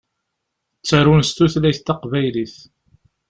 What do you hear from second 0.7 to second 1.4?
Ttarun s